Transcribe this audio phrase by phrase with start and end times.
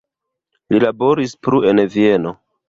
[0.73, 2.35] Li laboris plu en Vieno.